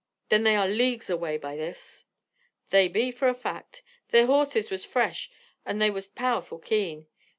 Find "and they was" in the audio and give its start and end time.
5.63-6.07